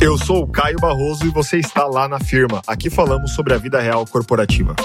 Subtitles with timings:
[0.00, 2.62] Eu sou o Caio Barroso e você está lá na firma.
[2.68, 4.76] Aqui falamos sobre a vida real corporativa.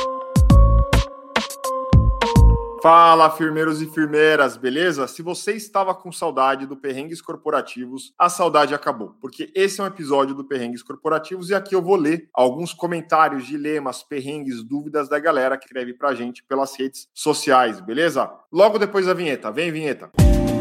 [2.82, 5.07] Fala, firmeiros e firmeiras, beleza?
[5.07, 9.88] Se você estava com saudade do Perrengues Corporativos, a saudade acabou, porque esse é um
[9.88, 15.20] episódio do Perrengues Corporativos e aqui eu vou ler alguns comentários, dilemas, perrengues, dúvidas da
[15.20, 18.30] galera que escreve pra gente pelas redes sociais, beleza?
[18.52, 19.52] Logo depois da vinheta.
[19.52, 20.09] Vem, vinheta.
[20.20, 20.52] Sou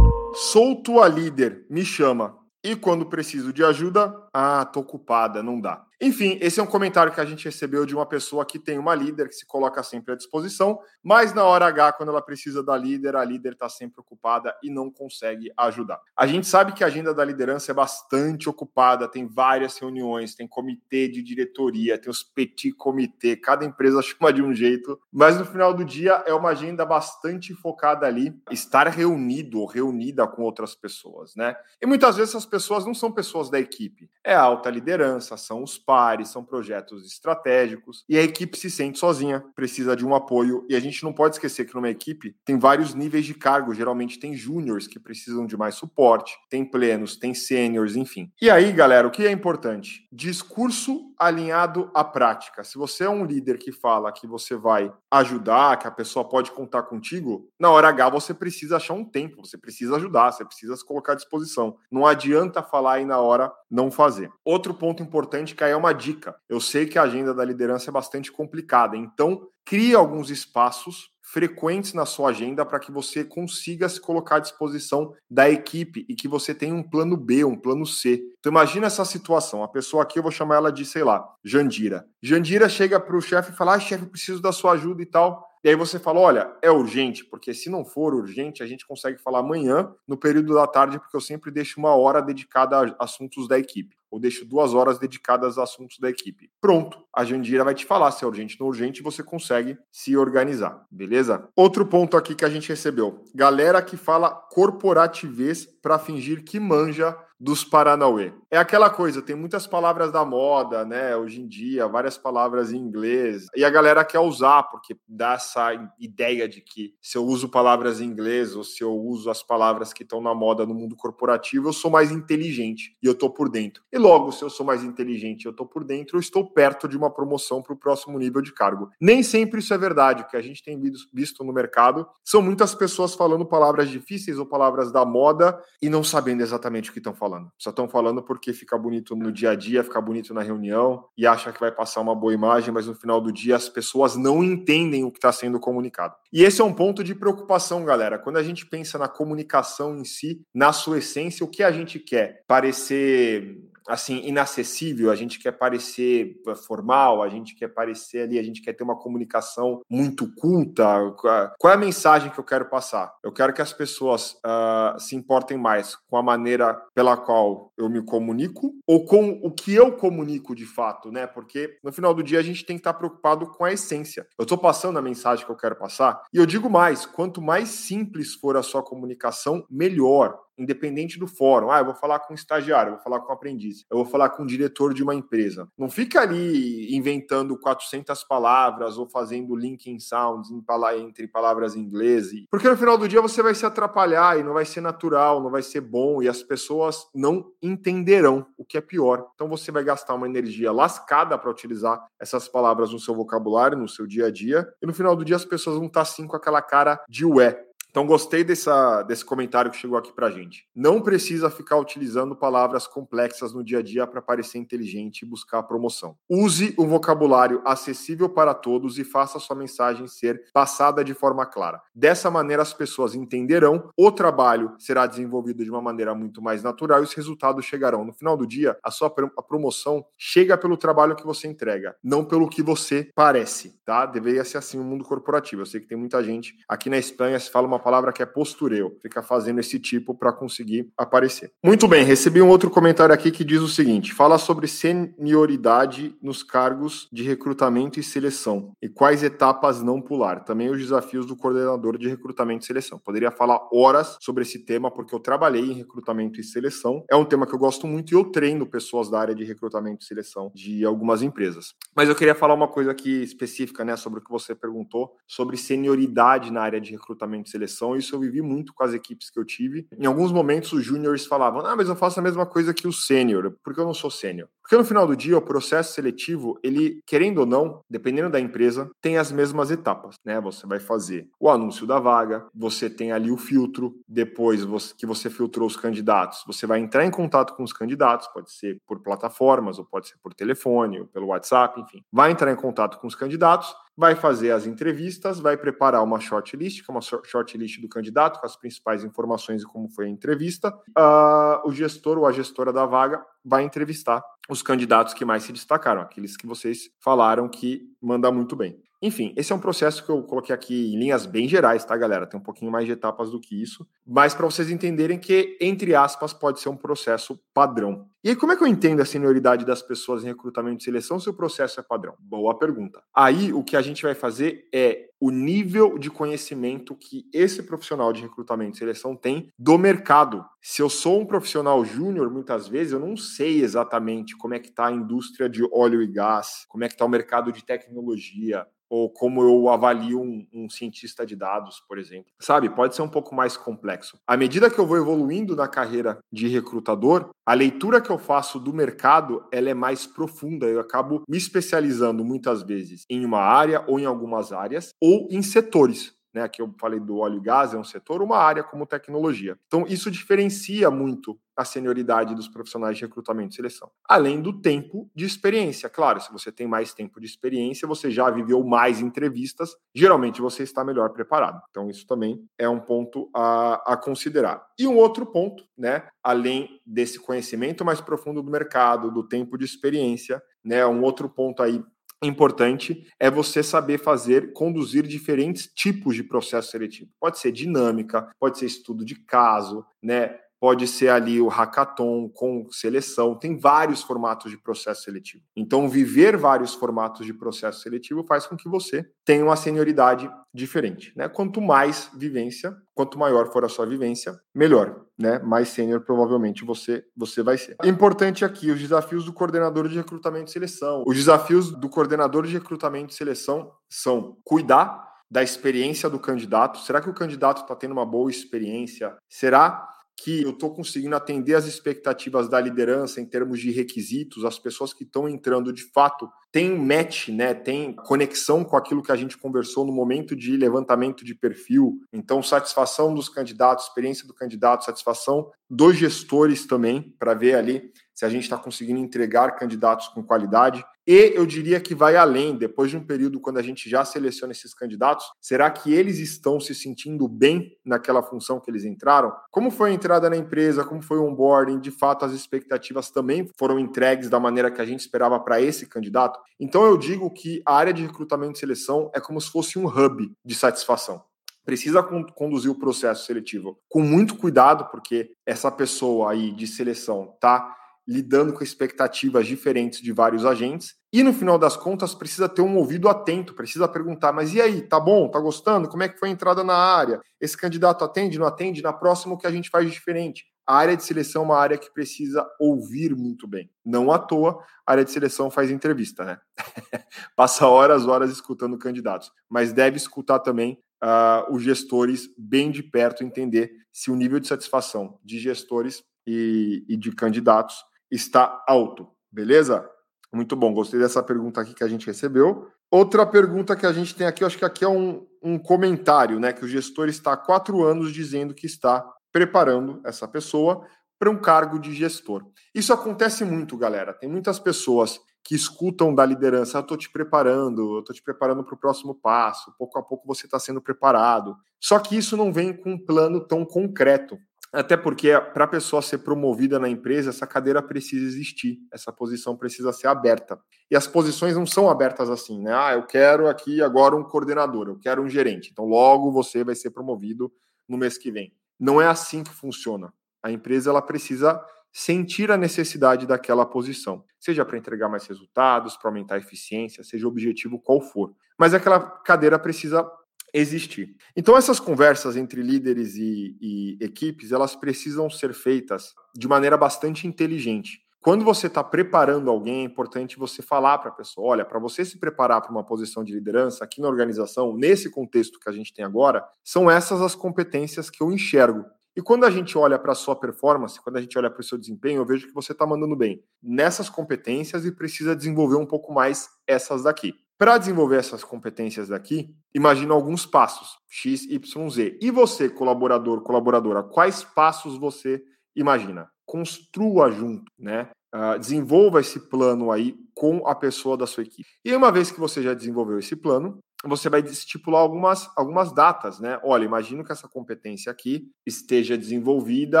[0.82, 2.38] tua líder, me chama.
[2.62, 5.86] E quando preciso de ajuda, ah, tô ocupada, não dá.
[6.02, 8.94] Enfim, esse é um comentário que a gente recebeu de uma pessoa que tem uma
[8.94, 12.74] líder que se coloca sempre à disposição, mas na hora H, quando ela precisa da
[12.74, 16.00] líder, a líder está sempre ocupada e não consegue ajudar.
[16.16, 20.48] A gente sabe que a agenda da liderança é bastante ocupada, tem várias reuniões, tem
[20.48, 25.44] comitê de diretoria, tem os petit comitê, cada empresa chama de um jeito, mas no
[25.44, 30.74] final do dia é uma agenda bastante focada ali, estar reunido ou reunida com outras
[30.74, 31.54] pessoas, né?
[31.78, 35.62] E muitas vezes essas pessoas não são pessoas da equipe, é a alta liderança, são
[35.62, 40.64] os pares, são projetos estratégicos e a equipe se sente sozinha, precisa de um apoio.
[40.68, 44.20] E a gente não pode esquecer que numa equipe tem vários níveis de cargo, geralmente
[44.20, 48.30] tem júniores que precisam de mais suporte, tem plenos, tem sêniores, enfim.
[48.40, 50.06] E aí, galera, o que é importante?
[50.12, 52.64] Discurso alinhado à prática.
[52.64, 56.50] Se você é um líder que fala que você vai ajudar, que a pessoa pode
[56.50, 60.74] contar contigo, na hora H você precisa achar um tempo, você precisa ajudar, você precisa
[60.74, 61.76] se colocar à disposição.
[61.90, 64.32] Não adianta falar e na hora não fazer.
[64.42, 66.34] Outro ponto importante que aí é uma dica.
[66.48, 71.94] Eu sei que a agenda da liderança é bastante complicada, então crie alguns espaços frequentes
[71.94, 76.26] na sua agenda para que você consiga se colocar à disposição da equipe e que
[76.26, 78.20] você tenha um plano B, um plano C.
[78.40, 82.04] Então imagina essa situação, a pessoa aqui eu vou chamar ela de, sei lá, Jandira.
[82.20, 85.48] Jandira chega para o chefe e fala: ah, chefe, preciso da sua ajuda e tal.
[85.62, 89.22] E aí você fala: olha, é urgente, porque se não for urgente, a gente consegue
[89.22, 93.46] falar amanhã, no período da tarde, porque eu sempre deixo uma hora dedicada a assuntos
[93.46, 96.50] da equipe ou deixo duas horas dedicadas a assuntos da equipe.
[96.60, 100.16] Pronto, a Jandira vai te falar se é urgente ou não urgente, você consegue se
[100.16, 101.48] organizar, beleza?
[101.54, 107.16] Outro ponto aqui que a gente recebeu: galera que fala corporativez para fingir que manja
[107.40, 108.34] dos Paranauê.
[108.50, 111.16] É aquela coisa, tem muitas palavras da moda, né?
[111.16, 113.46] Hoje em dia, várias palavras em inglês.
[113.56, 117.98] E a galera quer usar, porque dá essa ideia de que se eu uso palavras
[117.98, 121.68] em inglês ou se eu uso as palavras que estão na moda no mundo corporativo,
[121.68, 123.82] eu sou mais inteligente e eu tô por dentro.
[123.90, 126.96] E logo, se eu sou mais inteligente eu tô por dentro, eu estou perto de
[126.96, 128.90] uma promoção para o próximo nível de cargo.
[129.00, 130.22] Nem sempre isso é verdade.
[130.22, 130.80] O que a gente tem
[131.12, 136.02] visto no mercado são muitas pessoas falando palavras difíceis ou palavras da moda e não
[136.02, 137.50] sabendo exatamente o que estão falando.
[137.58, 141.26] Só estão falando porque fica bonito no dia a dia, fica bonito na reunião e
[141.26, 144.42] acha que vai passar uma boa imagem, mas no final do dia as pessoas não
[144.42, 146.14] entendem o que está sendo comunicado.
[146.32, 148.18] E esse é um ponto de preocupação, galera.
[148.18, 151.98] Quando a gente pensa na comunicação em si, na sua essência, o que a gente
[151.98, 152.44] quer?
[152.46, 158.42] Parecer assim inacessível, a gente quer parecer eh, formal, a gente quer parecer ali, a
[158.42, 161.12] gente quer ter uma comunicação muito culta.
[161.58, 163.12] Qual é a mensagem que eu quero passar?
[163.22, 167.88] Eu quero que as pessoas uh, se importem mais com a maneira pela qual eu
[167.88, 171.26] me comunico ou com o que eu comunico de fato, né?
[171.26, 174.26] Porque no final do dia a gente tem que estar preocupado com a essência.
[174.38, 177.68] Eu estou passando a mensagem que eu quero passar e eu digo mais: quanto mais
[177.68, 181.70] simples for a sua comunicação, melhor independente do fórum.
[181.70, 184.06] Ah, eu vou falar com um estagiário, eu vou falar com um aprendiz, eu vou
[184.06, 185.68] falar com um diretor de uma empresa.
[185.76, 190.50] Não fica ali inventando 400 palavras ou fazendo linking sounds
[190.98, 192.20] entre palavras em inglês,
[192.50, 195.50] porque no final do dia você vai se atrapalhar e não vai ser natural, não
[195.50, 199.26] vai ser bom e as pessoas não entenderão o que é pior.
[199.34, 203.88] Então você vai gastar uma energia lascada para utilizar essas palavras no seu vocabulário, no
[203.88, 206.36] seu dia a dia, e no final do dia as pessoas vão estar assim com
[206.36, 207.64] aquela cara de ué.
[207.90, 210.64] Então, gostei dessa, desse comentário que chegou aqui para gente.
[210.74, 215.62] Não precisa ficar utilizando palavras complexas no dia a dia para parecer inteligente e buscar
[215.64, 216.16] promoção.
[216.28, 221.82] Use um vocabulário acessível para todos e faça sua mensagem ser passada de forma clara.
[221.92, 227.00] Dessa maneira, as pessoas entenderão, o trabalho será desenvolvido de uma maneira muito mais natural
[227.00, 228.04] e os resultados chegarão.
[228.04, 232.24] No final do dia, a sua a promoção chega pelo trabalho que você entrega, não
[232.24, 234.06] pelo que você parece, tá?
[234.06, 235.62] Deveria ser assim no mundo corporativo.
[235.62, 238.26] Eu sei que tem muita gente aqui na Espanha se fala uma palavra que é
[238.26, 241.50] postureio, fica fazendo esse tipo para conseguir aparecer.
[241.64, 246.42] Muito bem, recebi um outro comentário aqui que diz o seguinte: fala sobre senioridade nos
[246.42, 250.44] cargos de recrutamento e seleção e quais etapas não pular.
[250.44, 252.98] Também os desafios do coordenador de recrutamento e seleção.
[252.98, 257.04] Poderia falar horas sobre esse tema porque eu trabalhei em recrutamento e seleção.
[257.10, 260.02] É um tema que eu gosto muito e eu treino pessoas da área de recrutamento
[260.02, 261.74] e seleção de algumas empresas.
[261.94, 265.56] Mas eu queria falar uma coisa aqui específica, né, sobre o que você perguntou, sobre
[265.56, 267.69] senioridade na área de recrutamento e seleção.
[267.96, 269.86] Isso eu vivi muito com as equipes que eu tive.
[269.98, 272.92] Em alguns momentos os júniores falavam: "Ah, mas eu faço a mesma coisa que o
[272.92, 274.48] sênior, porque eu não sou sênior".
[274.62, 278.88] Porque no final do dia, o processo seletivo, ele, querendo ou não, dependendo da empresa,
[279.00, 280.40] tem as mesmas etapas, né?
[280.40, 285.28] Você vai fazer o anúncio da vaga, você tem ali o filtro, depois que você
[285.28, 289.78] filtrou os candidatos, você vai entrar em contato com os candidatos, pode ser por plataformas,
[289.78, 292.02] ou pode ser por telefone, ou pelo WhatsApp, enfim.
[292.12, 296.82] Vai entrar em contato com os candidatos, vai fazer as entrevistas, vai preparar uma shortlist,
[296.82, 300.70] que é uma shortlist do candidato, com as principais informações de como foi a entrevista.
[300.98, 305.52] Uh, o gestor ou a gestora da vaga vai entrevistar os candidatos que mais se
[305.52, 308.80] destacaram, aqueles que vocês falaram que manda muito bem.
[309.02, 312.26] Enfim, esse é um processo que eu coloquei aqui em linhas bem gerais, tá, galera?
[312.26, 315.94] Tem um pouquinho mais de etapas do que isso, mas para vocês entenderem que, entre
[315.94, 318.06] aspas, pode ser um processo padrão.
[318.22, 321.18] E aí, como é que eu entendo a senioridade das pessoas em recrutamento e seleção
[321.18, 322.14] se o processo é padrão?
[322.18, 323.02] Boa pergunta.
[323.14, 328.12] Aí, o que a gente vai fazer é o nível de conhecimento que esse profissional
[328.12, 330.44] de recrutamento e seleção tem do mercado.
[330.60, 334.68] Se eu sou um profissional júnior, muitas vezes eu não sei exatamente como é que
[334.68, 338.66] está a indústria de óleo e gás, como é que está o mercado de tecnologia,
[338.90, 342.32] ou como eu avalio um, um, cientista de dados, por exemplo.
[342.40, 344.18] Sabe, pode ser um pouco mais complexo.
[344.26, 348.58] À medida que eu vou evoluindo na carreira de recrutador, a leitura que eu faço
[348.58, 350.66] do mercado ela é mais profunda.
[350.66, 355.42] Eu acabo me especializando muitas vezes em uma área ou em algumas áreas ou em
[355.42, 356.42] setores né?
[356.42, 359.58] Aqui eu falei do óleo e gás, é um setor, uma área como tecnologia.
[359.66, 363.90] Então, isso diferencia muito a senioridade dos profissionais de recrutamento e seleção.
[364.08, 365.90] Além do tempo de experiência.
[365.90, 370.62] Claro, se você tem mais tempo de experiência, você já viveu mais entrevistas, geralmente você
[370.62, 371.60] está melhor preparado.
[371.70, 374.64] Então, isso também é um ponto a, a considerar.
[374.78, 376.08] E um outro ponto, né?
[376.22, 380.86] Além desse conhecimento mais profundo do mercado, do tempo de experiência, né?
[380.86, 381.84] Um outro ponto aí
[382.26, 387.10] importante é você saber fazer, conduzir diferentes tipos de processo seletivo.
[387.18, 390.38] Pode ser dinâmica, pode ser estudo de caso, né?
[390.60, 395.42] Pode ser ali o hackathon com seleção, tem vários formatos de processo seletivo.
[395.56, 401.12] Então, viver vários formatos de processo seletivo faz com que você tenha uma senioridade diferente,
[401.16, 401.28] né?
[401.28, 405.38] Quanto mais vivência, quanto maior for a sua vivência, melhor, né?
[405.38, 407.76] Mais sênior provavelmente você você vai ser.
[407.84, 411.04] Importante aqui os desafios do coordenador de recrutamento e seleção.
[411.06, 416.78] Os desafios do coordenador de recrutamento e seleção são cuidar da experiência do candidato.
[416.80, 419.16] Será que o candidato está tendo uma boa experiência?
[419.28, 419.88] Será
[420.22, 424.92] que eu estou conseguindo atender as expectativas da liderança em termos de requisitos, as pessoas
[424.92, 427.54] que estão entrando de fato têm match, né?
[427.54, 432.00] Tem conexão com aquilo que a gente conversou no momento de levantamento de perfil.
[432.12, 438.26] Então, satisfação dos candidatos, experiência do candidato, satisfação dos gestores também, para ver ali se
[438.26, 440.84] a gente está conseguindo entregar candidatos com qualidade.
[441.06, 444.52] E eu diria que vai além, depois de um período quando a gente já seleciona
[444.52, 449.32] esses candidatos, será que eles estão se sentindo bem naquela função que eles entraram?
[449.50, 453.48] Como foi a entrada na empresa, como foi o onboarding, de fato as expectativas também
[453.58, 456.38] foram entregues da maneira que a gente esperava para esse candidato?
[456.58, 459.86] Então eu digo que a área de recrutamento e seleção é como se fosse um
[459.86, 461.22] hub de satisfação
[461.64, 467.76] precisa conduzir o processo seletivo com muito cuidado, porque essa pessoa aí de seleção tá
[468.06, 470.94] lidando com expectativas diferentes de vários agentes.
[471.12, 474.82] E no final das contas, precisa ter um ouvido atento, precisa perguntar: mas e aí,
[474.82, 475.28] tá bom?
[475.28, 475.88] Tá gostando?
[475.88, 477.20] Como é que foi a entrada na área?
[477.40, 478.82] Esse candidato atende, não atende?
[478.82, 480.44] Na próxima, o que a gente faz de diferente?
[480.66, 483.68] A área de seleção é uma área que precisa ouvir muito bem.
[483.84, 486.38] Não à toa, a área de seleção faz entrevista, né?
[487.34, 493.24] Passa horas, horas escutando candidatos, mas deve escutar também uh, os gestores bem de perto,
[493.24, 497.76] entender se o nível de satisfação de gestores e, e de candidatos
[498.10, 499.88] está alto, beleza?
[500.32, 502.68] Muito bom, gostei dessa pergunta aqui que a gente recebeu.
[502.90, 506.40] Outra pergunta que a gente tem aqui, eu acho que aqui é um, um comentário,
[506.40, 506.52] né?
[506.52, 510.84] Que o gestor está há quatro anos dizendo que está preparando essa pessoa
[511.18, 512.44] para um cargo de gestor.
[512.74, 514.12] Isso acontece muito, galera.
[514.12, 518.64] Tem muitas pessoas que escutam da liderança, eu estou te preparando, eu estou te preparando
[518.64, 521.56] para o próximo passo, pouco a pouco você está sendo preparado.
[521.80, 524.38] Só que isso não vem com um plano tão concreto.
[524.72, 529.56] Até porque para a pessoa ser promovida na empresa, essa cadeira precisa existir, essa posição
[529.56, 530.60] precisa ser aberta.
[530.88, 532.72] E as posições não são abertas assim, né?
[532.72, 535.70] Ah, eu quero aqui agora um coordenador, eu quero um gerente.
[535.72, 537.52] Então, logo você vai ser promovido
[537.88, 538.54] no mês que vem.
[538.78, 540.12] Não é assim que funciona.
[540.40, 541.60] A empresa ela precisa
[541.92, 547.26] sentir a necessidade daquela posição, seja para entregar mais resultados, para aumentar a eficiência, seja
[547.26, 548.32] o objetivo qual for.
[548.56, 550.08] Mas aquela cadeira precisa
[550.52, 551.16] existir.
[551.36, 557.26] Então essas conversas entre líderes e, e equipes, elas precisam ser feitas de maneira bastante
[557.26, 558.00] inteligente.
[558.22, 562.04] Quando você está preparando alguém, é importante você falar para a pessoa: olha, para você
[562.04, 565.94] se preparar para uma posição de liderança aqui na organização, nesse contexto que a gente
[565.94, 568.84] tem agora, são essas as competências que eu enxergo.
[569.16, 571.64] E quando a gente olha para a sua performance, quando a gente olha para o
[571.64, 575.86] seu desempenho, eu vejo que você está mandando bem nessas competências e precisa desenvolver um
[575.86, 577.34] pouco mais essas daqui.
[577.60, 582.18] Para desenvolver essas competências daqui, imagina alguns passos, X, Y, Z.
[582.18, 585.44] E você, colaborador, colaboradora, quais passos você
[585.76, 586.30] imagina?
[586.46, 588.08] Construa junto, né?
[588.34, 591.68] Uh, desenvolva esse plano aí com a pessoa da sua equipe.
[591.84, 596.40] E uma vez que você já desenvolveu esse plano, você vai estipular algumas, algumas datas,
[596.40, 596.58] né?
[596.64, 600.00] Olha, imagino que essa competência aqui esteja desenvolvida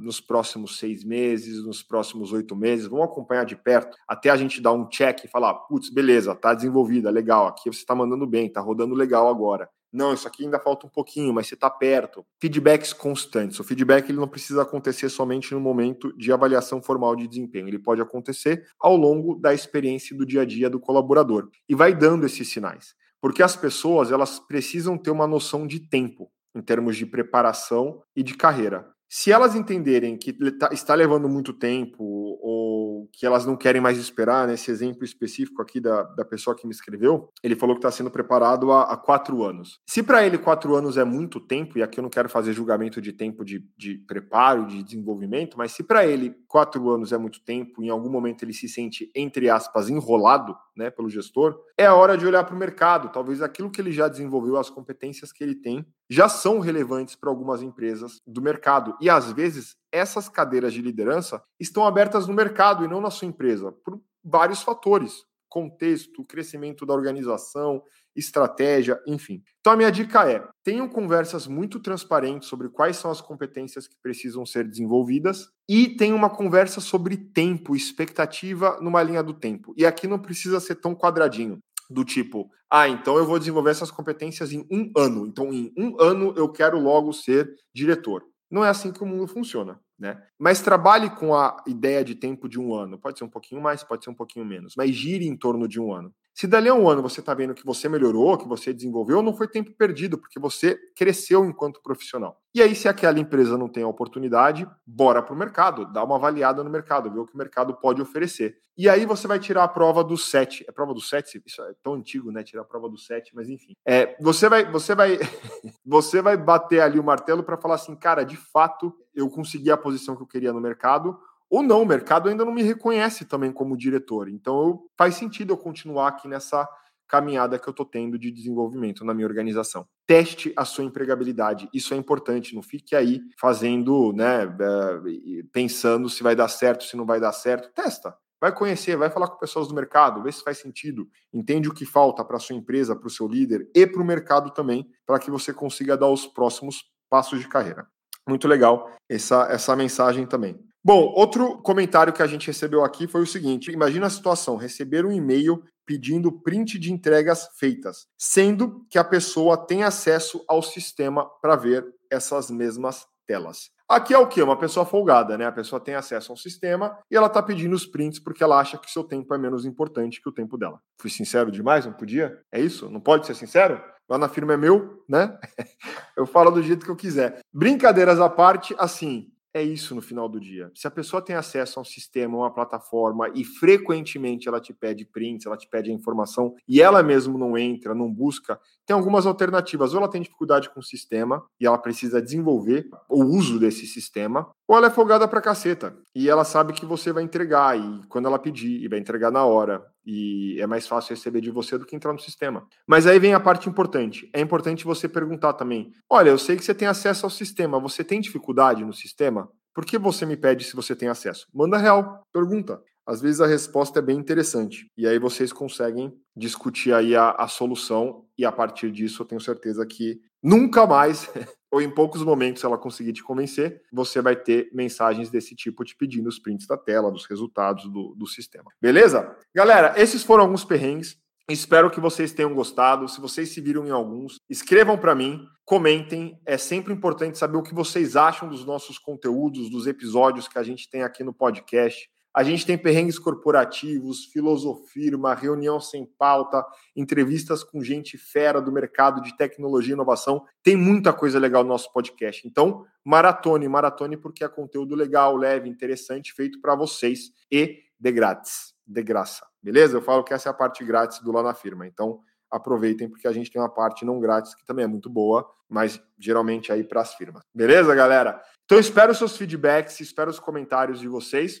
[0.00, 2.86] nos próximos seis meses, nos próximos oito meses.
[2.86, 6.54] Vamos acompanhar de perto até a gente dar um check e falar, putz, beleza, tá
[6.54, 9.68] desenvolvida, legal, aqui você está mandando bem, tá rodando legal agora.
[9.92, 12.24] Não, isso aqui ainda falta um pouquinho, mas você está perto.
[12.40, 13.60] Feedbacks constantes.
[13.60, 17.68] O feedback ele não precisa acontecer somente no momento de avaliação formal de desempenho.
[17.68, 21.50] Ele pode acontecer ao longo da experiência do dia a dia do colaborador.
[21.68, 22.94] E vai dando esses sinais.
[23.22, 28.22] Porque as pessoas elas precisam ter uma noção de tempo em termos de preparação e
[28.22, 28.92] de carreira.
[29.14, 33.98] Se elas entenderem que tá, está levando muito tempo ou que elas não querem mais
[33.98, 37.80] esperar, nesse né, exemplo específico aqui da, da pessoa que me escreveu, ele falou que
[37.80, 39.78] está sendo preparado há, há quatro anos.
[39.86, 43.02] Se para ele quatro anos é muito tempo, e aqui eu não quero fazer julgamento
[43.02, 47.44] de tempo de, de preparo, de desenvolvimento, mas se para ele quatro anos é muito
[47.44, 51.94] tempo, em algum momento ele se sente, entre aspas, enrolado né, pelo gestor, é a
[51.94, 53.10] hora de olhar para o mercado.
[53.10, 57.30] Talvez aquilo que ele já desenvolveu, as competências que ele tem, já são relevantes para
[57.30, 58.96] algumas empresas do mercado.
[59.00, 63.28] E às vezes essas cadeiras de liderança estão abertas no mercado e não na sua
[63.28, 67.82] empresa, por vários fatores: contexto, crescimento da organização,
[68.16, 69.42] estratégia, enfim.
[69.60, 73.96] Então a minha dica é: tenham conversas muito transparentes sobre quais são as competências que
[74.02, 79.74] precisam ser desenvolvidas e tenham uma conversa sobre tempo, expectativa numa linha do tempo.
[79.76, 81.58] E aqui não precisa ser tão quadradinho
[81.90, 85.26] do tipo, ah, então eu vou desenvolver essas competências em um ano.
[85.26, 88.24] Então, em um ano eu quero logo ser diretor.
[88.50, 90.20] Não é assim que o mundo funciona, né?
[90.36, 92.98] Mas trabalhe com a ideia de tempo de um ano.
[92.98, 95.80] Pode ser um pouquinho mais, pode ser um pouquinho menos, mas gire em torno de
[95.80, 96.12] um ano.
[96.34, 99.32] Se dali a um ano você está vendo que você melhorou, que você desenvolveu, não
[99.32, 102.41] foi tempo perdido, porque você cresceu enquanto profissional.
[102.54, 106.16] E aí, se aquela empresa não tem a oportunidade, bora para o mercado, dá uma
[106.16, 108.58] avaliada no mercado, vê o que o mercado pode oferecer.
[108.76, 110.64] E aí você vai tirar a prova do 7.
[110.68, 111.42] É prova do 7?
[111.46, 112.42] Isso é tão antigo, né?
[112.42, 113.74] Tirar a prova do 7, mas enfim.
[113.86, 115.18] É, você vai, você vai,
[115.84, 119.76] você vai bater ali o martelo para falar assim, cara, de fato, eu consegui a
[119.76, 121.18] posição que eu queria no mercado
[121.52, 124.26] ou não, o mercado ainda não me reconhece também como diretor.
[124.26, 126.66] Então eu, faz sentido eu continuar aqui nessa
[127.12, 129.86] caminhada que eu estou tendo de desenvolvimento na minha organização.
[130.06, 132.54] Teste a sua empregabilidade, isso é importante.
[132.54, 137.32] Não fique aí fazendo, né, eh, pensando se vai dar certo, se não vai dar
[137.32, 137.70] certo.
[137.74, 141.74] Testa, vai conhecer, vai falar com pessoas do mercado, vê se faz sentido, entende o
[141.74, 145.18] que falta para sua empresa, para o seu líder e para o mercado também, para
[145.18, 147.86] que você consiga dar os próximos passos de carreira.
[148.26, 150.58] Muito legal essa, essa mensagem também.
[150.84, 155.06] Bom, outro comentário que a gente recebeu aqui foi o seguinte: imagina a situação, receber
[155.06, 161.28] um e-mail pedindo print de entregas feitas, sendo que a pessoa tem acesso ao sistema
[161.40, 163.70] para ver essas mesmas telas.
[163.88, 164.42] Aqui é o que?
[164.42, 165.46] Uma pessoa folgada, né?
[165.46, 168.78] A pessoa tem acesso ao sistema e ela está pedindo os prints porque ela acha
[168.78, 170.80] que seu tempo é menos importante que o tempo dela.
[170.98, 171.84] Fui sincero demais?
[171.84, 172.40] Não podia?
[172.50, 172.90] É isso?
[172.90, 173.80] Não pode ser sincero?
[174.08, 175.38] Lá na firma é meu, né?
[176.16, 177.40] eu falo do jeito que eu quiser.
[177.52, 180.70] Brincadeiras à parte, assim, é isso no final do dia.
[180.74, 185.04] Se a pessoa tem acesso a um sistema, uma plataforma e frequentemente ela te pede
[185.04, 189.26] prints, ela te pede a informação e ela mesmo não entra, não busca, tem algumas
[189.26, 189.92] alternativas.
[189.92, 194.50] Ou ela tem dificuldade com o sistema e ela precisa desenvolver o uso desse sistema,
[194.66, 198.26] ou ela é folgada pra caceta e ela sabe que você vai entregar e quando
[198.26, 201.86] ela pedir e vai entregar na hora e é mais fácil receber de você do
[201.86, 202.66] que entrar no sistema.
[202.86, 204.28] Mas aí vem a parte importante.
[204.32, 208.02] É importante você perguntar também: olha, eu sei que você tem acesso ao sistema, você
[208.02, 209.48] tem dificuldade no sistema?
[209.74, 211.46] Por que você me pede se você tem acesso?
[211.52, 212.82] Manda real, pergunta.
[213.06, 214.86] Às vezes a resposta é bem interessante.
[214.96, 219.40] E aí vocês conseguem discutir aí a, a solução, e a partir disso eu tenho
[219.40, 221.28] certeza que nunca mais
[221.72, 225.96] ou em poucos momentos, ela conseguir te convencer, você vai ter mensagens desse tipo te
[225.96, 228.70] pedindo os prints da tela, dos resultados do, do sistema.
[228.78, 229.34] Beleza?
[229.54, 231.16] Galera, esses foram alguns perrengues.
[231.48, 233.08] Espero que vocês tenham gostado.
[233.08, 236.38] Se vocês se viram em alguns, escrevam para mim, comentem.
[236.44, 240.62] É sempre importante saber o que vocês acham dos nossos conteúdos, dos episódios que a
[240.62, 242.08] gente tem aqui no podcast.
[242.34, 246.64] A gente tem perrengues corporativos, filosofia, uma reunião sem pauta,
[246.96, 250.42] entrevistas com gente fera do mercado de tecnologia e inovação.
[250.62, 252.46] Tem muita coisa legal no nosso podcast.
[252.48, 258.72] Então, maratone, maratone, porque é conteúdo legal, leve, interessante, feito para vocês e de grátis,
[258.86, 259.46] de graça.
[259.62, 259.98] Beleza?
[259.98, 261.86] Eu falo que essa é a parte grátis do Lá na Firma.
[261.86, 262.20] Então,
[262.50, 266.02] aproveitem, porque a gente tem uma parte não grátis que também é muito boa, mas
[266.18, 267.42] geralmente aí para as firmas.
[267.54, 268.42] Beleza, galera?
[268.64, 271.60] Então, espero seus feedbacks, espero os comentários de vocês